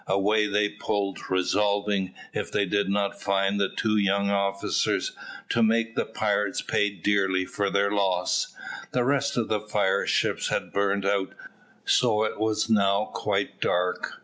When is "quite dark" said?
13.13-14.13